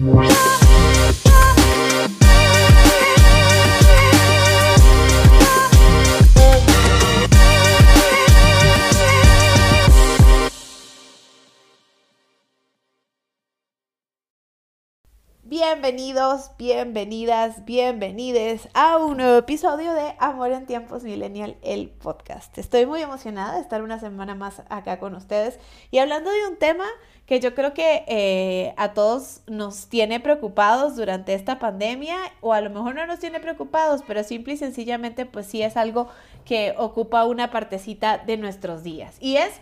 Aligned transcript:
Yeah. 0.00 0.67
Bienvenidos, 15.70 16.52
bienvenidas, 16.56 17.66
bienvenides 17.66 18.70
a 18.72 18.96
un 18.96 19.18
nuevo 19.18 19.36
episodio 19.36 19.92
de 19.92 20.14
Amor 20.18 20.50
en 20.52 20.64
Tiempos 20.64 21.02
Millennial, 21.02 21.58
el 21.60 21.90
podcast. 21.90 22.56
Estoy 22.56 22.86
muy 22.86 23.02
emocionada 23.02 23.56
de 23.56 23.60
estar 23.60 23.82
una 23.82 24.00
semana 24.00 24.34
más 24.34 24.62
acá 24.70 24.98
con 24.98 25.14
ustedes 25.14 25.58
y 25.90 25.98
hablando 25.98 26.30
de 26.30 26.48
un 26.48 26.56
tema 26.56 26.86
que 27.26 27.38
yo 27.40 27.54
creo 27.54 27.74
que 27.74 28.02
eh, 28.08 28.72
a 28.78 28.94
todos 28.94 29.42
nos 29.46 29.88
tiene 29.90 30.20
preocupados 30.20 30.96
durante 30.96 31.34
esta 31.34 31.58
pandemia 31.58 32.16
o 32.40 32.54
a 32.54 32.62
lo 32.62 32.70
mejor 32.70 32.94
no 32.94 33.06
nos 33.06 33.18
tiene 33.18 33.38
preocupados, 33.38 34.02
pero 34.06 34.24
simple 34.24 34.54
y 34.54 34.56
sencillamente 34.56 35.26
pues 35.26 35.48
sí 35.48 35.60
es 35.60 35.76
algo 35.76 36.08
que 36.46 36.74
ocupa 36.78 37.26
una 37.26 37.50
partecita 37.50 38.16
de 38.16 38.38
nuestros 38.38 38.82
días. 38.82 39.16
Y 39.20 39.36
es, 39.36 39.52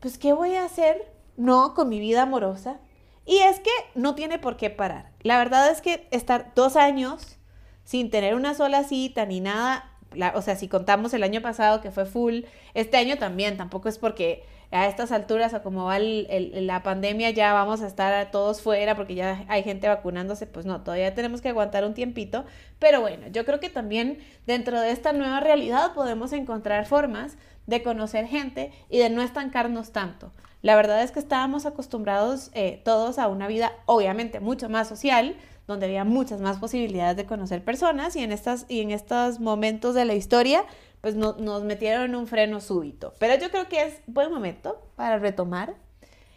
pues, 0.00 0.18
¿qué 0.18 0.34
voy 0.34 0.56
a 0.56 0.66
hacer? 0.66 1.10
No 1.38 1.72
con 1.72 1.88
mi 1.88 2.00
vida 2.00 2.22
amorosa, 2.22 2.80
y 3.26 3.38
es 3.38 3.60
que 3.60 3.70
no 3.94 4.14
tiene 4.14 4.38
por 4.38 4.56
qué 4.56 4.70
parar. 4.70 5.10
La 5.22 5.38
verdad 5.38 5.70
es 5.70 5.80
que 5.80 6.06
estar 6.10 6.52
dos 6.54 6.76
años 6.76 7.38
sin 7.84 8.10
tener 8.10 8.34
una 8.34 8.54
sola 8.54 8.84
cita 8.84 9.26
ni 9.26 9.40
nada, 9.40 9.90
o 10.34 10.42
sea, 10.42 10.56
si 10.56 10.68
contamos 10.68 11.12
el 11.14 11.22
año 11.22 11.42
pasado 11.42 11.80
que 11.80 11.90
fue 11.90 12.06
full, 12.06 12.42
este 12.74 12.96
año 12.96 13.18
también, 13.18 13.56
tampoco 13.56 13.88
es 13.88 13.98
porque 13.98 14.44
a 14.70 14.88
estas 14.88 15.12
alturas 15.12 15.54
o 15.54 15.62
como 15.62 15.84
va 15.84 15.98
la 15.98 16.82
pandemia 16.82 17.30
ya 17.30 17.52
vamos 17.52 17.80
a 17.80 17.86
estar 17.86 18.30
todos 18.30 18.60
fuera 18.60 18.96
porque 18.96 19.14
ya 19.14 19.44
hay 19.48 19.62
gente 19.62 19.88
vacunándose, 19.88 20.46
pues 20.46 20.66
no, 20.66 20.82
todavía 20.82 21.14
tenemos 21.14 21.40
que 21.40 21.50
aguantar 21.50 21.84
un 21.84 21.94
tiempito, 21.94 22.44
pero 22.78 23.00
bueno, 23.00 23.28
yo 23.28 23.44
creo 23.44 23.60
que 23.60 23.70
también 23.70 24.18
dentro 24.46 24.80
de 24.80 24.90
esta 24.90 25.12
nueva 25.12 25.40
realidad 25.40 25.94
podemos 25.94 26.32
encontrar 26.32 26.86
formas 26.86 27.36
de 27.66 27.82
conocer 27.82 28.26
gente 28.26 28.72
y 28.90 28.98
de 28.98 29.10
no 29.10 29.22
estancarnos 29.22 29.92
tanto. 29.92 30.32
La 30.64 30.76
verdad 30.76 31.02
es 31.02 31.10
que 31.10 31.20
estábamos 31.20 31.66
acostumbrados 31.66 32.50
eh, 32.54 32.80
todos 32.86 33.18
a 33.18 33.28
una 33.28 33.46
vida 33.46 33.74
obviamente 33.84 34.40
mucho 34.40 34.70
más 34.70 34.88
social, 34.88 35.36
donde 35.66 35.84
había 35.84 36.04
muchas 36.04 36.40
más 36.40 36.56
posibilidades 36.56 37.18
de 37.18 37.26
conocer 37.26 37.62
personas 37.62 38.16
y 38.16 38.22
en, 38.22 38.32
estas, 38.32 38.64
y 38.70 38.80
en 38.80 38.90
estos 38.90 39.40
momentos 39.40 39.94
de 39.94 40.06
la 40.06 40.14
historia 40.14 40.64
pues 41.02 41.16
nos 41.16 41.64
metieron 41.64 42.14
un 42.14 42.26
freno 42.26 42.62
súbito. 42.62 43.12
Pero 43.18 43.34
yo 43.38 43.50
creo 43.50 43.68
que 43.68 43.82
es 43.82 44.00
buen 44.06 44.32
momento 44.32 44.80
para 44.96 45.18
retomar. 45.18 45.74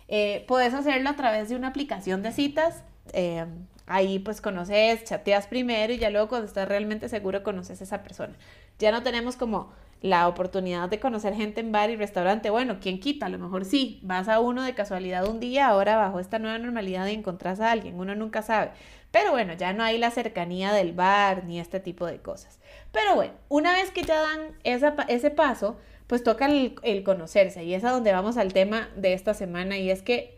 Eh, 0.09 0.43
puedes 0.45 0.73
hacerlo 0.73 1.09
a 1.09 1.15
través 1.15 1.47
de 1.47 1.55
una 1.55 1.69
aplicación 1.69 2.21
de 2.21 2.33
citas. 2.33 2.83
Eh, 3.13 3.45
ahí 3.85 4.19
pues 4.19 4.41
conoces, 4.41 5.05
chateas 5.05 5.47
primero 5.47 5.93
y 5.93 5.99
ya 5.99 6.09
luego 6.09 6.27
cuando 6.27 6.47
estás 6.47 6.67
realmente 6.67 7.07
seguro 7.07 7.43
conoces 7.43 7.79
a 7.79 7.85
esa 7.85 8.03
persona. 8.03 8.33
Ya 8.77 8.91
no 8.91 9.03
tenemos 9.03 9.37
como 9.37 9.71
la 10.01 10.27
oportunidad 10.27 10.89
de 10.89 10.99
conocer 10.99 11.33
gente 11.33 11.61
en 11.61 11.71
bar 11.71 11.89
y 11.89 11.95
restaurante. 11.95 12.49
Bueno, 12.49 12.77
¿quién 12.79 12.99
quita? 12.99 13.25
A 13.25 13.29
lo 13.29 13.39
mejor 13.39 13.65
sí, 13.65 13.99
vas 14.03 14.27
a 14.27 14.39
uno 14.39 14.63
de 14.63 14.75
casualidad 14.75 15.27
un 15.27 15.39
día, 15.39 15.67
ahora 15.67 15.97
bajo 15.97 16.19
esta 16.19 16.39
nueva 16.39 16.57
normalidad 16.59 17.07
y 17.07 17.13
encontrás 17.13 17.59
a 17.59 17.71
alguien, 17.71 17.99
uno 17.99 18.15
nunca 18.15 18.41
sabe. 18.41 18.71
Pero 19.11 19.31
bueno, 19.31 19.53
ya 19.53 19.73
no 19.73 19.83
hay 19.83 19.97
la 19.97 20.11
cercanía 20.11 20.73
del 20.73 20.93
bar 20.93 21.45
ni 21.45 21.59
este 21.59 21.79
tipo 21.79 22.05
de 22.05 22.19
cosas. 22.19 22.59
Pero 22.91 23.15
bueno, 23.15 23.33
una 23.49 23.71
vez 23.73 23.91
que 23.91 24.03
ya 24.03 24.19
dan 24.19 24.55
ese 24.63 25.31
paso, 25.31 25.77
pues 26.07 26.23
toca 26.23 26.45
el, 26.45 26.75
el 26.83 27.03
conocerse 27.03 27.63
y 27.63 27.73
es 27.73 27.83
a 27.83 27.91
donde 27.91 28.11
vamos 28.11 28.37
al 28.37 28.53
tema 28.53 28.89
de 28.95 29.13
esta 29.13 29.33
semana 29.33 29.77
y 29.77 29.89
es 29.89 30.01
que 30.01 30.37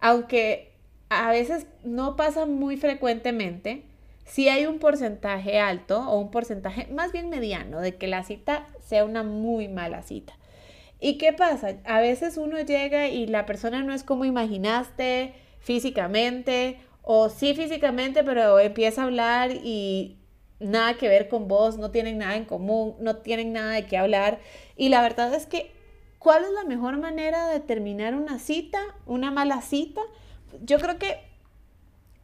aunque 0.00 0.72
a 1.08 1.30
veces 1.30 1.66
no 1.84 2.16
pasa 2.16 2.46
muy 2.46 2.76
frecuentemente, 2.76 3.84
si 4.24 4.48
hay 4.48 4.66
un 4.66 4.78
porcentaje 4.78 5.58
alto 5.58 6.00
o 6.00 6.18
un 6.18 6.30
porcentaje 6.30 6.86
más 6.92 7.12
bien 7.12 7.28
mediano 7.28 7.80
de 7.80 7.96
que 7.96 8.06
la 8.06 8.24
cita 8.24 8.66
sea 8.84 9.04
una 9.04 9.22
muy 9.22 9.68
mala 9.68 10.02
cita. 10.02 10.34
¿Y 11.00 11.18
qué 11.18 11.32
pasa? 11.32 11.78
A 11.84 12.00
veces 12.00 12.36
uno 12.36 12.60
llega 12.60 13.08
y 13.08 13.26
la 13.26 13.44
persona 13.44 13.82
no 13.82 13.92
es 13.92 14.04
como 14.04 14.24
imaginaste 14.24 15.34
físicamente 15.58 16.78
o 17.02 17.28
sí 17.28 17.54
físicamente, 17.54 18.22
pero 18.22 18.58
empieza 18.60 19.02
a 19.02 19.04
hablar 19.06 19.50
y 19.50 20.18
nada 20.60 20.94
que 20.94 21.08
ver 21.08 21.28
con 21.28 21.48
vos, 21.48 21.76
no 21.76 21.90
tienen 21.90 22.18
nada 22.18 22.36
en 22.36 22.44
común, 22.44 22.94
no 23.00 23.16
tienen 23.16 23.52
nada 23.52 23.72
de 23.72 23.86
qué 23.86 23.98
hablar. 23.98 24.38
Y 24.76 24.88
la 24.88 25.02
verdad 25.02 25.34
es 25.34 25.46
que, 25.46 25.72
¿cuál 26.18 26.44
es 26.44 26.50
la 26.52 26.64
mejor 26.64 26.98
manera 26.98 27.48
de 27.48 27.60
terminar 27.60 28.14
una 28.14 28.38
cita, 28.38 28.80
una 29.04 29.30
mala 29.30 29.60
cita? 29.60 30.00
Yo 30.62 30.78
creo 30.78 30.98
que 30.98 31.18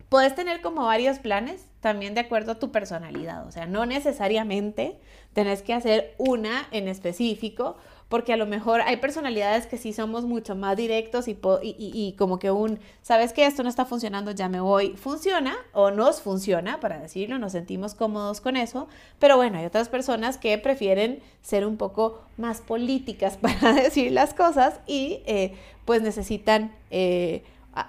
puedes 0.09 0.35
tener 0.35 0.61
como 0.61 0.85
varios 0.85 1.19
planes 1.19 1.68
también 1.81 2.15
de 2.15 2.21
acuerdo 2.21 2.53
a 2.53 2.59
tu 2.59 2.71
personalidad. 2.71 3.47
O 3.47 3.53
sea, 3.53 3.67
no 3.67 3.87
necesariamente 3.87 4.99
tenés 5.33 5.63
que 5.63 5.75
hacer 5.75 6.15
una 6.19 6.67
en 6.73 6.89
específico, 6.89 7.77
porque 8.09 8.33
a 8.33 8.37
lo 8.37 8.47
mejor 8.47 8.81
hay 8.81 8.97
personalidades 8.97 9.67
que 9.67 9.77
sí 9.77 9.93
somos 9.93 10.25
mucho 10.25 10.57
más 10.57 10.77
directos 10.77 11.27
y, 11.29 12.15
como 12.17 12.39
que 12.39 12.51
un, 12.51 12.81
sabes 13.03 13.33
que 13.33 13.45
esto 13.45 13.63
no 13.63 13.69
está 13.69 13.85
funcionando, 13.85 14.31
ya 14.31 14.49
me 14.49 14.61
voy, 14.61 14.97
funciona 14.97 15.55
o 15.73 15.91
nos 15.91 16.23
funciona, 16.23 16.81
para 16.81 16.99
decirlo, 16.99 17.39
nos 17.39 17.53
sentimos 17.53 17.95
cómodos 17.95 18.41
con 18.41 18.57
eso, 18.57 18.89
pero 19.19 19.37
bueno, 19.37 19.59
hay 19.59 19.67
otras 19.67 19.91
personas 19.91 20.39
que 20.39 20.57
prefieren 20.57 21.21
ser 21.43 21.67
un 21.67 21.77
poco 21.77 22.23
más 22.39 22.63
políticas 22.63 23.37
para 23.41 23.75
decir 23.75 24.11
las 24.11 24.33
cosas 24.33 24.81
y 24.87 25.23
eh, 25.27 25.55
pues 25.85 26.01
necesitan 26.01 26.75
eh, 26.91 27.45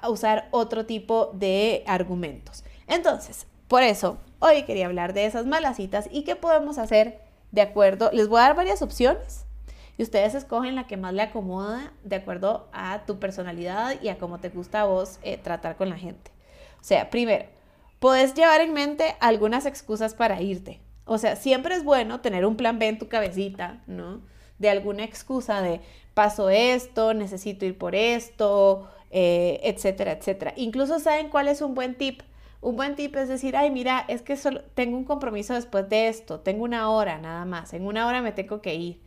usar 0.08 0.50
otro 0.52 0.86
tipo 0.86 1.32
de 1.34 1.84
argumentos. 1.88 2.66
Entonces, 2.88 3.48
por 3.70 3.84
eso, 3.84 4.18
hoy 4.40 4.64
quería 4.64 4.88
hablar 4.88 5.14
de 5.14 5.28
esas 5.28 5.46
malas 5.46 5.78
citas 5.78 6.10
y 6.12 6.24
qué 6.24 6.36
podemos 6.36 6.80
hacer 6.80 7.20
de 7.52 7.62
acuerdo. 7.62 8.10
Les 8.12 8.28
voy 8.28 8.40
a 8.40 8.46
dar 8.46 8.56
varias 8.56 8.82
opciones 8.82 9.46
y 9.96 10.02
ustedes 10.02 10.34
escogen 10.34 10.74
la 10.74 10.88
que 10.88 10.98
más 10.98 11.14
le 11.14 11.22
acomoda 11.22 11.94
de 12.04 12.16
acuerdo 12.16 12.68
a 12.74 13.06
tu 13.06 13.20
personalidad 13.20 14.02
y 14.02 14.10
a 14.10 14.18
cómo 14.18 14.40
te 14.40 14.50
gusta 14.50 14.82
a 14.82 14.86
vos 14.86 15.20
eh, 15.22 15.38
tratar 15.38 15.78
con 15.78 15.88
la 15.88 15.98
gente. 15.98 16.32
O 16.82 16.84
sea, 16.84 17.12
primero, 17.12 17.46
puedes 18.00 18.34
llevar 18.34 18.62
en 18.62 18.74
mente 18.74 19.16
algunas 19.20 19.68
excusas 19.68 20.16
para 20.16 20.42
irte. 20.42 20.82
O 21.06 21.20
sea, 21.20 21.36
siempre 21.36 21.76
es 21.76 21.84
bueno 21.84 22.22
tener 22.22 22.48
un 22.48 22.56
plan 22.56 22.80
B 22.80 22.88
en 22.88 22.98
tu 22.98 23.08
cabecita, 23.08 23.84
¿no? 23.86 24.22
De 24.58 24.72
alguna 24.72 25.04
excusa 25.04 25.62
de 25.62 25.80
paso 26.16 26.50
esto, 26.50 27.14
necesito 27.14 27.68
ir 27.68 27.78
por 27.78 27.94
esto, 27.94 28.90
eh, 29.12 29.60
etcétera, 29.62 30.14
etcétera. 30.14 30.54
Incluso 30.56 30.98
saben 30.98 31.30
cuál 31.30 31.48
es 31.48 31.62
un 31.62 31.76
buen 31.76 31.94
tip 31.94 32.24
un 32.62 32.76
buen 32.76 32.96
tip 32.96 33.16
es 33.16 33.30
decir, 33.30 33.56
ay, 33.56 33.72
mira, 33.72 34.06
es 34.08 34.22
que 34.22 34.36
solo 34.36 34.62
tengo 34.74 34.98
un 34.98 35.06
compromiso 35.06 35.54
después 35.54 35.88
de 35.90 36.10
esto, 36.10 36.40
tengo 36.42 36.64
una 36.64 36.90
hora 36.90 37.18
nada 37.18 37.46
más, 37.46 37.74
en 37.74 37.86
una 37.86 38.08
hora 38.08 38.22
me 38.22 38.32
tengo 38.32 38.62
que 38.62 38.76
ir. 38.76 39.02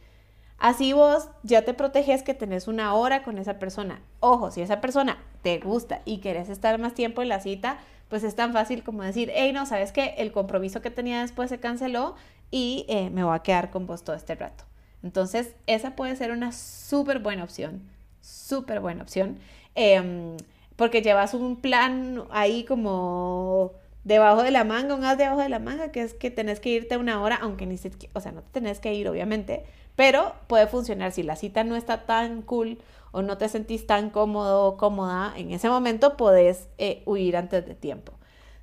Así 0.58 0.92
vos 0.92 1.28
ya 1.42 1.64
te 1.64 1.74
proteges 1.74 2.22
que 2.22 2.34
tenés 2.34 2.68
una 2.68 2.94
hora 2.94 3.24
con 3.24 3.38
esa 3.38 3.58
persona. 3.58 4.00
Ojo, 4.20 4.52
si 4.52 4.62
esa 4.62 4.80
persona 4.80 5.18
te 5.42 5.58
gusta 5.58 6.02
y 6.04 6.18
querés 6.18 6.48
estar 6.48 6.78
más 6.78 6.94
tiempo 6.94 7.20
en 7.20 7.28
la 7.28 7.40
cita, 7.40 7.78
pues 8.08 8.22
es 8.22 8.36
tan 8.36 8.52
fácil 8.52 8.84
como 8.84 9.02
decir, 9.02 9.32
hey, 9.34 9.52
no, 9.52 9.66
sabes 9.66 9.90
que 9.90 10.14
el 10.18 10.30
compromiso 10.30 10.80
que 10.80 10.90
tenía 10.90 11.22
después 11.22 11.50
se 11.50 11.58
canceló 11.58 12.14
y 12.52 12.86
eh, 12.88 13.10
me 13.10 13.24
voy 13.24 13.34
a 13.34 13.40
quedar 13.40 13.70
con 13.70 13.86
vos 13.86 14.04
todo 14.04 14.14
este 14.14 14.36
rato. 14.36 14.64
Entonces, 15.02 15.56
esa 15.66 15.96
puede 15.96 16.14
ser 16.14 16.30
una 16.30 16.52
súper 16.52 17.18
buena 17.18 17.42
opción, 17.42 17.82
súper 18.20 18.80
buena 18.80 19.02
opción. 19.02 19.38
Em, 19.74 20.36
porque 20.76 21.02
llevas 21.02 21.34
un 21.34 21.60
plan 21.60 22.24
ahí 22.30 22.64
como 22.64 23.72
debajo 24.04 24.42
de 24.42 24.50
la 24.50 24.64
manga, 24.64 24.94
un 24.94 25.04
as 25.04 25.18
debajo 25.18 25.40
de 25.40 25.48
la 25.48 25.58
manga, 25.58 25.92
que 25.92 26.02
es 26.02 26.14
que 26.14 26.30
tenés 26.30 26.60
que 26.60 26.70
irte 26.70 26.96
una 26.96 27.22
hora, 27.22 27.38
aunque 27.40 27.66
ni 27.66 27.78
siquiera, 27.78 28.12
o 28.14 28.20
sea, 28.20 28.32
no 28.32 28.42
te 28.42 28.50
tenés 28.52 28.80
que 28.80 28.94
ir, 28.94 29.08
obviamente, 29.08 29.64
pero 29.96 30.34
puede 30.46 30.66
funcionar 30.66 31.12
si 31.12 31.22
la 31.22 31.36
cita 31.36 31.64
no 31.64 31.76
está 31.76 32.04
tan 32.06 32.42
cool 32.42 32.78
o 33.12 33.22
no 33.22 33.38
te 33.38 33.48
sentís 33.48 33.86
tan 33.86 34.10
cómodo 34.10 34.64
o 34.64 34.76
cómoda, 34.76 35.34
en 35.36 35.52
ese 35.52 35.68
momento 35.68 36.16
podés 36.16 36.68
eh, 36.78 37.02
huir 37.06 37.36
antes 37.36 37.66
de 37.66 37.74
tiempo. 37.74 38.12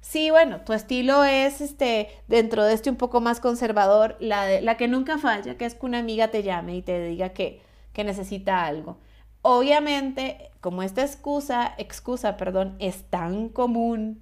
Sí, 0.01 0.29
bueno, 0.31 0.61
tu 0.61 0.73
estilo 0.73 1.23
es 1.23 1.61
este, 1.61 2.09
dentro 2.27 2.63
de 2.63 2.73
este 2.73 2.89
un 2.89 2.95
poco 2.95 3.21
más 3.21 3.39
conservador, 3.39 4.15
la, 4.19 4.45
de, 4.45 4.61
la 4.61 4.77
que 4.77 4.87
nunca 4.87 5.17
falla, 5.17 5.57
que 5.57 5.65
es 5.65 5.75
que 5.75 5.85
una 5.85 5.99
amiga 5.99 6.29
te 6.29 6.41
llame 6.41 6.75
y 6.77 6.81
te 6.81 7.03
diga 7.05 7.29
que, 7.29 7.61
que 7.93 8.03
necesita 8.03 8.65
algo. 8.65 8.97
Obviamente, 9.41 10.51
como 10.61 10.83
esta 10.83 11.01
excusa, 11.01 11.73
excusa, 11.77 12.37
perdón, 12.37 12.75
es 12.79 13.03
tan 13.03 13.49
común, 13.49 14.21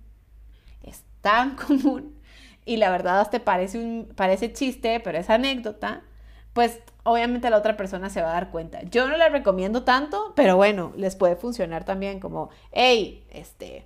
es 0.84 1.04
tan 1.22 1.56
común, 1.68 2.16
y 2.66 2.78
la 2.78 2.92
verdad 2.92 3.22
hasta 3.22 3.40
parece, 3.40 3.80
un, 3.80 4.10
parece 4.16 4.54
chiste, 4.54 5.00
pero 5.00 5.18
es 5.18 5.30
anécdota, 5.30 6.04
pues 6.54 6.80
obviamente 7.04 7.50
la 7.50 7.58
otra 7.58 7.78
persona 7.78 8.10
se 8.10 8.22
va 8.22 8.32
a 8.32 8.34
dar 8.34 8.52
cuenta. 8.52 8.82
Yo 8.84 9.08
no 9.08 9.16
la 9.16 9.30
recomiendo 9.30 9.84
tanto, 9.84 10.34
pero 10.36 10.56
bueno, 10.58 10.92
les 10.98 11.16
puede 11.16 11.36
funcionar 11.36 11.86
también 11.86 12.20
como, 12.20 12.50
hey, 12.72 13.26
este, 13.30 13.86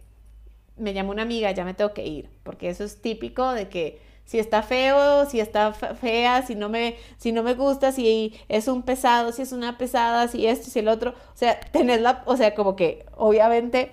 me 0.77 0.93
llama 0.93 1.11
una 1.11 1.21
amiga, 1.21 1.51
ya 1.51 1.63
me 1.63 1.73
tengo 1.73 1.93
que 1.93 2.05
ir, 2.05 2.29
porque 2.43 2.69
eso 2.69 2.83
es 2.83 3.01
típico 3.01 3.51
de 3.51 3.69
que 3.69 4.01
si 4.25 4.39
está 4.39 4.63
feo, 4.63 5.25
si 5.25 5.39
está 5.39 5.73
fea, 5.73 6.41
si 6.43 6.55
no 6.55 6.69
me, 6.69 6.95
si 7.17 7.31
no 7.31 7.43
me 7.43 7.53
gusta, 7.53 7.91
si 7.91 8.33
es 8.47 8.67
un 8.67 8.83
pesado, 8.83 9.31
si 9.31 9.41
es 9.41 9.51
una 9.51 9.77
pesada, 9.77 10.27
si 10.27 10.47
esto, 10.47 10.69
si 10.69 10.79
el 10.79 10.87
otro. 10.87 11.11
O 11.11 11.37
sea, 11.37 11.59
tenerla, 11.59 12.23
o 12.25 12.37
sea, 12.37 12.55
como 12.55 12.75
que 12.75 13.05
obviamente 13.17 13.91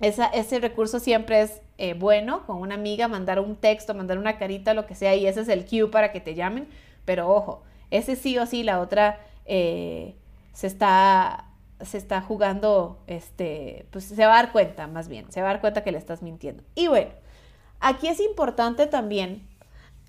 ese 0.00 0.58
recurso 0.60 1.00
siempre 1.00 1.40
es 1.42 1.60
eh, 1.78 1.94
bueno, 1.94 2.46
con 2.46 2.56
una 2.58 2.74
amiga, 2.74 3.08
mandar 3.08 3.40
un 3.40 3.56
texto, 3.56 3.94
mandar 3.94 4.18
una 4.18 4.38
carita, 4.38 4.74
lo 4.74 4.86
que 4.86 4.94
sea, 4.94 5.14
y 5.14 5.26
ese 5.26 5.40
es 5.42 5.48
el 5.48 5.66
cue 5.66 5.90
para 5.90 6.12
que 6.12 6.20
te 6.20 6.34
llamen. 6.34 6.68
Pero 7.04 7.28
ojo, 7.30 7.62
ese 7.90 8.16
sí 8.16 8.38
o 8.38 8.46
sí, 8.46 8.62
la 8.62 8.80
otra 8.80 9.20
eh, 9.44 10.14
se 10.52 10.66
está 10.66 11.44
se 11.82 11.98
está 11.98 12.22
jugando, 12.22 13.02
este, 13.06 13.86
pues 13.90 14.04
se 14.06 14.26
va 14.26 14.32
a 14.32 14.42
dar 14.42 14.52
cuenta, 14.52 14.86
más 14.86 15.08
bien, 15.08 15.30
se 15.30 15.42
va 15.42 15.50
a 15.50 15.52
dar 15.52 15.60
cuenta 15.60 15.84
que 15.84 15.92
le 15.92 15.98
estás 15.98 16.22
mintiendo. 16.22 16.62
Y 16.74 16.86
bueno, 16.88 17.10
aquí 17.86 18.08
es 18.08 18.20
importante 18.20 18.86
también 18.86 19.42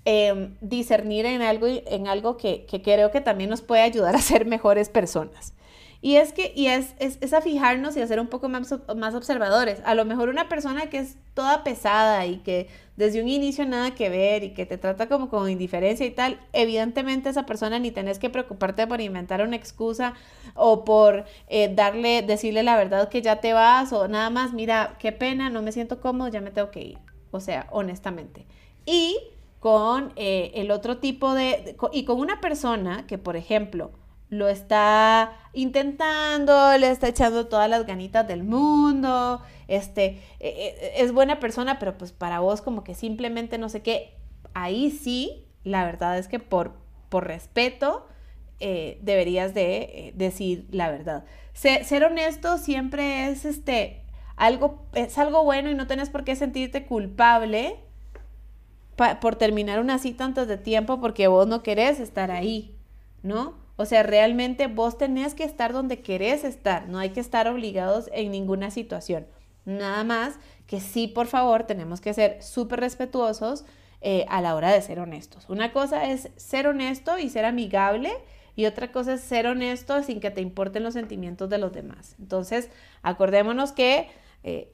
em, 0.04 0.56
discernir 0.60 1.26
en 1.26 1.42
algo, 1.42 1.66
en 1.68 2.08
algo 2.08 2.36
que, 2.36 2.66
creo 2.82 3.10
que 3.10 3.20
también 3.20 3.50
nos 3.50 3.62
puede 3.62 3.82
ayudar 3.82 4.16
a 4.16 4.20
ser 4.20 4.46
mejores 4.46 4.88
personas. 4.88 5.54
Y 6.00 6.14
es 6.14 6.32
que, 6.32 6.52
y 6.54 6.68
es, 6.68 6.94
es, 7.00 7.32
a 7.32 7.40
fijarnos 7.40 7.96
y 7.96 8.00
a 8.00 8.06
ser 8.06 8.20
un 8.20 8.28
poco 8.28 8.48
más, 8.48 8.72
más 8.96 9.14
observadores. 9.16 9.82
A 9.84 9.96
lo 9.96 10.04
mejor 10.04 10.28
una 10.28 10.48
persona 10.48 10.88
que 10.90 10.98
es 10.98 11.16
toda 11.34 11.64
pesada 11.64 12.24
y 12.24 12.36
que 12.38 12.68
desde 12.96 13.20
un 13.20 13.28
inicio 13.28 13.66
nada 13.66 13.96
que 13.96 14.08
ver 14.08 14.44
y 14.44 14.50
que 14.54 14.64
te 14.64 14.78
trata 14.78 15.08
como 15.08 15.28
con 15.28 15.50
indiferencia 15.50 16.06
y 16.06 16.10
tal, 16.12 16.38
evidentemente 16.52 17.28
esa 17.28 17.46
persona 17.46 17.80
ni 17.80 17.90
tenés 17.90 18.20
que 18.20 18.30
preocuparte 18.30 18.86
por 18.86 19.00
inventar 19.00 19.42
una 19.42 19.56
excusa 19.56 20.14
o 20.54 20.84
por 20.84 21.24
eh, 21.48 21.72
darle, 21.74 22.22
decirle 22.22 22.62
la 22.62 22.76
verdad 22.76 23.08
que 23.08 23.20
ya 23.20 23.40
te 23.40 23.52
vas 23.52 23.92
o 23.92 24.06
nada 24.06 24.30
más, 24.30 24.52
mira, 24.52 24.96
qué 25.00 25.10
pena, 25.10 25.50
no 25.50 25.62
me 25.62 25.72
siento 25.72 26.00
cómodo, 26.00 26.28
ya 26.28 26.40
me 26.40 26.52
tengo 26.52 26.70
que 26.70 26.80
ir. 26.80 27.07
O 27.30 27.40
sea, 27.40 27.66
honestamente. 27.70 28.46
Y 28.86 29.16
con 29.60 30.12
eh, 30.16 30.52
el 30.54 30.70
otro 30.70 30.98
tipo 30.98 31.34
de, 31.34 31.76
y 31.92 32.04
con 32.04 32.20
una 32.20 32.40
persona 32.40 33.06
que, 33.06 33.18
por 33.18 33.36
ejemplo, 33.36 33.90
lo 34.30 34.48
está 34.48 35.32
intentando, 35.52 36.76
le 36.78 36.90
está 36.90 37.08
echando 37.08 37.46
todas 37.46 37.68
las 37.68 37.86
ganitas 37.86 38.28
del 38.28 38.44
mundo, 38.44 39.40
este, 39.68 40.20
e, 40.38 40.48
e, 40.48 41.02
es 41.02 41.12
buena 41.12 41.40
persona, 41.40 41.78
pero 41.78 41.96
pues 41.96 42.12
para 42.12 42.40
vos 42.40 42.60
como 42.60 42.84
que 42.84 42.94
simplemente 42.94 43.58
no 43.58 43.68
sé 43.68 43.82
qué, 43.82 44.14
ahí 44.54 44.90
sí, 44.90 45.46
la 45.64 45.84
verdad 45.84 46.18
es 46.18 46.28
que 46.28 46.38
por, 46.38 46.72
por 47.08 47.26
respeto 47.26 48.06
eh, 48.60 48.98
deberías 49.02 49.54
de 49.54 49.76
eh, 49.76 50.12
decir 50.16 50.66
la 50.70 50.90
verdad. 50.90 51.24
Ser, 51.52 52.04
honesto 52.04 52.58
siempre 52.58 53.30
es 53.30 53.44
este, 53.44 54.02
algo, 54.38 54.86
es 54.94 55.18
algo 55.18 55.44
bueno 55.44 55.70
y 55.70 55.74
no 55.74 55.86
tienes 55.86 56.10
por 56.10 56.24
qué 56.24 56.36
sentirte 56.36 56.86
culpable 56.86 57.76
por 59.20 59.36
terminar 59.36 59.78
una 59.78 59.98
cita 59.98 60.24
antes 60.24 60.48
de 60.48 60.56
tiempo 60.56 61.00
porque 61.00 61.28
vos 61.28 61.46
no 61.46 61.62
querés 61.62 62.00
estar 62.00 62.32
ahí, 62.32 62.74
¿no? 63.22 63.54
O 63.76 63.84
sea, 63.84 64.02
realmente 64.02 64.66
vos 64.66 64.98
tenés 64.98 65.34
que 65.34 65.44
estar 65.44 65.72
donde 65.72 66.00
querés 66.00 66.42
estar, 66.42 66.88
no 66.88 66.98
hay 66.98 67.10
que 67.10 67.20
estar 67.20 67.46
obligados 67.46 68.10
en 68.12 68.32
ninguna 68.32 68.72
situación. 68.72 69.26
Nada 69.64 70.02
más 70.02 70.34
que 70.66 70.80
sí, 70.80 71.06
por 71.06 71.28
favor, 71.28 71.62
tenemos 71.62 72.00
que 72.00 72.12
ser 72.12 72.42
súper 72.42 72.80
respetuosos 72.80 73.64
eh, 74.00 74.26
a 74.28 74.40
la 74.40 74.56
hora 74.56 74.72
de 74.72 74.82
ser 74.82 74.98
honestos. 74.98 75.48
Una 75.48 75.72
cosa 75.72 76.10
es 76.10 76.30
ser 76.36 76.66
honesto 76.66 77.18
y 77.18 77.30
ser 77.30 77.44
amigable 77.44 78.10
y 78.56 78.66
otra 78.66 78.90
cosa 78.90 79.14
es 79.14 79.20
ser 79.20 79.46
honesto 79.46 80.02
sin 80.02 80.18
que 80.18 80.32
te 80.32 80.40
importen 80.40 80.82
los 80.82 80.94
sentimientos 80.94 81.48
de 81.48 81.58
los 81.58 81.72
demás. 81.72 82.16
Entonces, 82.18 82.70
acordémonos 83.02 83.70
que 83.70 84.08
eh, 84.44 84.72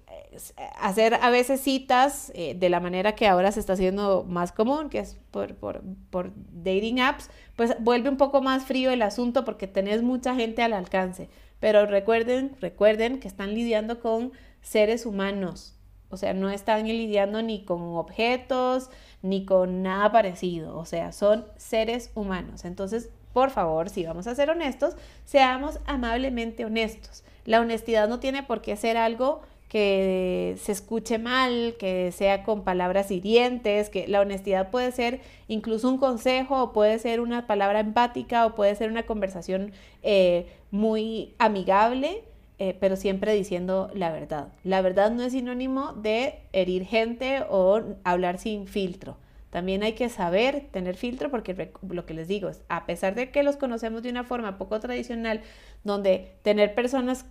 hacer 0.81 1.15
a 1.15 1.31
veces 1.31 1.61
citas 1.61 2.31
eh, 2.35 2.55
de 2.55 2.69
la 2.69 2.81
manera 2.81 3.15
que 3.15 3.27
ahora 3.27 3.51
se 3.53 3.61
está 3.61 3.75
haciendo 3.75 4.25
más 4.29 4.53
común, 4.53 4.91
que 4.91 4.99
es 4.99 5.17
por, 5.31 5.55
por, 5.55 5.83
por, 6.11 6.33
dating 6.53 7.01
apps, 7.01 7.31
pues 7.57 7.75
vuelve 7.81 8.09
un 8.09 8.17
poco 8.17 8.43
más 8.43 8.65
frío 8.65 8.91
el 8.91 9.03
asunto 9.03 9.45
porque 9.45 9.67
tenés 9.67 10.03
mucha 10.03 10.35
gente 10.35 10.63
al 10.63 10.73
alcance. 10.73 11.29
Pero 11.61 11.87
recuerden, 11.87 12.57
recuerden 12.61 13.21
que 13.21 13.29
están 13.29 13.55
lidiando 13.55 14.01
con 14.01 14.33
seres 14.61 15.07
humanos. 15.07 15.77
O 16.11 16.17
sea, 16.17 16.35
no 16.35 16.51
están 16.51 16.87
lidiando 16.87 17.43
ni 17.43 17.65
con 17.65 17.83
objetos, 17.97 18.91
ni 19.23 19.45
con 19.45 19.83
nada 19.83 20.13
parecido. 20.13 20.77
O 20.77 20.85
sea, 20.85 21.13
son 21.13 21.47
seres 21.57 22.11
humanos. 22.15 22.65
Entonces, 22.65 23.11
por 23.33 23.51
favor, 23.51 23.89
si 23.91 24.05
vamos 24.05 24.27
a 24.27 24.35
ser 24.35 24.51
honestos, 24.51 24.95
seamos 25.25 25.81
amablemente 25.87 26.65
honestos. 26.65 27.25
La 27.45 27.61
honestidad 27.61 28.09
no 28.09 28.21
tiene 28.21 28.43
por 28.43 28.63
qué 28.63 28.77
ser 28.77 28.97
algo 28.97 29.43
que 29.75 30.55
se 30.61 30.71
escuche 30.71 31.19
mal, 31.19 31.75
que 31.81 32.13
sea 32.13 32.45
con 32.45 32.63
palabras 32.63 33.11
hirientes, 33.11 33.91
que 33.91 34.07
la 34.07 34.21
honestidad 34.21 34.71
puede 34.71 34.93
ser 34.93 35.21
incluso 35.49 35.89
un 35.89 35.99
consejo 35.99 36.63
o 36.63 36.73
puede 36.73 36.97
ser 37.01 37.19
una 37.19 37.49
palabra 37.49 37.81
empática 37.81 38.47
o 38.47 38.55
puede 38.55 38.77
ser 38.77 38.89
una 38.89 39.03
conversación 39.03 39.73
eh, 40.05 40.47
muy 40.71 41.35
amigable, 41.39 42.23
eh, 42.61 42.77
pero 42.79 42.95
siempre 42.95 43.35
diciendo 43.35 43.91
la 43.95 44.13
verdad. 44.13 44.53
La 44.63 44.81
verdad 44.81 45.11
no 45.11 45.25
es 45.25 45.33
sinónimo 45.33 45.93
de 45.95 46.37
herir 46.53 46.85
gente 46.85 47.43
o 47.51 47.83
hablar 48.05 48.39
sin 48.39 48.69
filtro. 48.69 49.17
También 49.55 49.85
hay 49.85 49.93
que 49.93 50.09
saber 50.09 50.67
tener 50.73 50.97
filtro 50.97 51.31
porque 51.31 51.71
lo 51.89 52.07
que 52.07 52.13
les 52.13 52.27
digo 52.27 52.49
es, 52.49 52.63
a 52.69 52.87
pesar 52.87 53.15
de 53.15 53.31
que 53.31 53.45
los 53.45 53.57
conocemos 53.57 54.03
de 54.03 54.11
una 54.11 54.25
forma 54.25 54.59
poco 54.59 54.81
tradicional, 54.81 55.43
donde 55.85 56.35
tener 56.43 56.75
personas, 56.75 57.25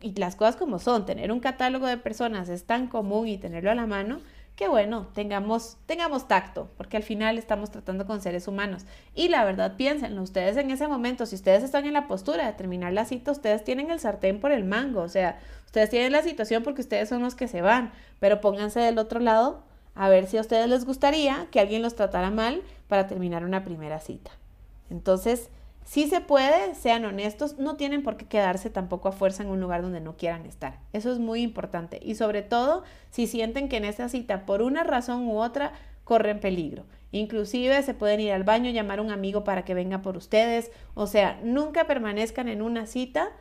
y 0.00 0.12
las 0.16 0.34
cosas 0.34 0.56
como 0.56 0.80
son, 0.80 1.06
tener 1.06 1.30
un 1.30 1.38
catálogo 1.38 1.86
de 1.86 1.96
personas 1.96 2.48
es 2.48 2.64
tan 2.64 2.88
común 2.88 3.28
y 3.28 3.38
tenerlo 3.38 3.70
a 3.70 3.76
la 3.76 3.86
mano, 3.86 4.18
que 4.56 4.66
bueno, 4.66 5.06
tengamos, 5.14 5.76
tengamos 5.86 6.26
tacto, 6.26 6.68
porque 6.76 6.96
al 6.96 7.04
final 7.04 7.38
estamos 7.38 7.70
tratando 7.70 8.04
con 8.04 8.20
seres 8.20 8.48
humanos. 8.48 8.84
Y 9.14 9.28
la 9.28 9.44
verdad, 9.44 9.76
piénsenlo, 9.76 10.22
ustedes 10.22 10.56
en 10.56 10.72
ese 10.72 10.88
momento, 10.88 11.24
si 11.24 11.36
ustedes 11.36 11.62
están 11.62 11.86
en 11.86 11.92
la 11.92 12.08
postura 12.08 12.48
de 12.48 12.52
terminar 12.54 12.92
la 12.92 13.04
cita, 13.04 13.30
ustedes 13.30 13.62
tienen 13.62 13.92
el 13.92 14.00
sartén 14.00 14.40
por 14.40 14.50
el 14.50 14.64
mango, 14.64 15.02
o 15.02 15.08
sea, 15.08 15.38
ustedes 15.66 15.88
tienen 15.88 16.10
la 16.10 16.22
situación 16.22 16.64
porque 16.64 16.80
ustedes 16.80 17.08
son 17.08 17.22
los 17.22 17.36
que 17.36 17.46
se 17.46 17.62
van, 17.62 17.92
pero 18.18 18.40
pónganse 18.40 18.80
del 18.80 18.98
otro 18.98 19.20
lado 19.20 19.69
a 20.00 20.08
ver 20.08 20.26
si 20.26 20.38
a 20.38 20.40
ustedes 20.40 20.66
les 20.66 20.86
gustaría 20.86 21.48
que 21.50 21.60
alguien 21.60 21.82
los 21.82 21.94
tratara 21.94 22.30
mal 22.30 22.62
para 22.88 23.06
terminar 23.06 23.44
una 23.44 23.64
primera 23.64 24.00
cita. 24.00 24.30
Entonces, 24.88 25.50
si 25.84 26.08
se 26.08 26.22
puede, 26.22 26.74
sean 26.74 27.04
honestos, 27.04 27.58
no 27.58 27.76
tienen 27.76 28.02
por 28.02 28.16
qué 28.16 28.24
quedarse 28.24 28.70
tampoco 28.70 29.08
a 29.08 29.12
fuerza 29.12 29.42
en 29.42 29.50
un 29.50 29.60
lugar 29.60 29.82
donde 29.82 30.00
no 30.00 30.16
quieran 30.16 30.46
estar. 30.46 30.78
Eso 30.94 31.12
es 31.12 31.18
muy 31.18 31.42
importante. 31.42 32.00
Y 32.02 32.14
sobre 32.14 32.40
todo, 32.40 32.82
si 33.10 33.26
sienten 33.26 33.68
que 33.68 33.76
en 33.76 33.84
esa 33.84 34.08
cita, 34.08 34.46
por 34.46 34.62
una 34.62 34.84
razón 34.84 35.28
u 35.28 35.38
otra, 35.38 35.74
corren 36.04 36.40
peligro. 36.40 36.86
Inclusive 37.12 37.82
se 37.82 37.92
pueden 37.92 38.20
ir 38.20 38.32
al 38.32 38.44
baño, 38.44 38.70
llamar 38.70 39.00
a 39.00 39.02
un 39.02 39.10
amigo 39.10 39.44
para 39.44 39.66
que 39.66 39.74
venga 39.74 40.00
por 40.00 40.16
ustedes. 40.16 40.70
O 40.94 41.08
sea, 41.08 41.38
nunca 41.44 41.86
permanezcan 41.86 42.48
en 42.48 42.62
una 42.62 42.86
cita 42.86 43.32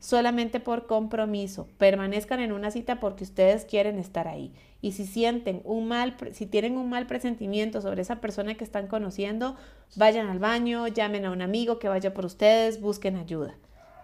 solamente 0.00 0.60
por 0.60 0.86
compromiso. 0.86 1.68
Permanezcan 1.78 2.40
en 2.40 2.52
una 2.52 2.70
cita 2.70 3.00
porque 3.00 3.24
ustedes 3.24 3.64
quieren 3.64 3.98
estar 3.98 4.28
ahí. 4.28 4.52
Y 4.80 4.92
si 4.92 5.06
sienten 5.06 5.60
un 5.64 5.88
mal, 5.88 6.16
si 6.32 6.46
tienen 6.46 6.76
un 6.76 6.88
mal 6.88 7.06
presentimiento 7.06 7.80
sobre 7.80 8.02
esa 8.02 8.20
persona 8.20 8.54
que 8.54 8.64
están 8.64 8.86
conociendo, 8.86 9.56
vayan 9.96 10.28
al 10.28 10.38
baño, 10.38 10.86
llamen 10.86 11.24
a 11.24 11.30
un 11.30 11.42
amigo 11.42 11.78
que 11.78 11.88
vaya 11.88 12.14
por 12.14 12.24
ustedes, 12.24 12.80
busquen 12.80 13.16
ayuda. 13.16 13.56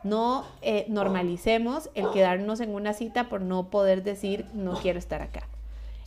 No 0.02 0.44
eh, 0.62 0.84
normalicemos 0.88 1.90
el 1.94 2.10
quedarnos 2.10 2.60
en 2.60 2.74
una 2.74 2.92
cita 2.92 3.28
por 3.28 3.40
no 3.40 3.70
poder 3.70 4.02
decir 4.02 4.46
no 4.52 4.74
quiero 4.74 4.98
estar 4.98 5.22
acá. 5.22 5.48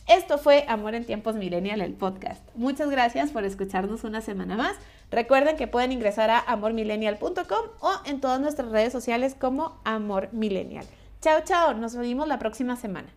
Esto 0.08 0.38
fue 0.38 0.64
Amor 0.68 0.94
en 0.94 1.04
Tiempos 1.04 1.36
Millennial, 1.36 1.82
el 1.82 1.92
podcast. 1.92 2.42
Muchas 2.54 2.88
gracias 2.88 3.30
por 3.30 3.44
escucharnos 3.44 4.04
una 4.04 4.22
semana 4.22 4.56
más. 4.56 4.74
Recuerden 5.10 5.58
que 5.58 5.66
pueden 5.66 5.92
ingresar 5.92 6.30
a 6.30 6.38
amormillennial.com 6.40 7.66
o 7.80 7.92
en 8.06 8.20
todas 8.20 8.40
nuestras 8.40 8.70
redes 8.70 8.90
sociales 8.90 9.36
como 9.38 9.78
Amor 9.84 10.30
Millennial. 10.32 10.86
Chao, 11.20 11.40
chao. 11.44 11.74
Nos 11.74 11.94
vemos 11.94 12.26
la 12.26 12.38
próxima 12.38 12.76
semana. 12.76 13.08